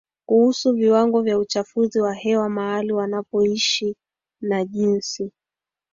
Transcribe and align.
kuhusu 0.25 0.73
viwango 0.73 1.21
vya 1.21 1.39
uchafuzi 1.39 1.99
wa 2.01 2.13
hewa 2.13 2.49
mahali 2.49 2.93
wanapoishi 2.93 3.95
na 4.41 4.65
jinsi 4.65 5.31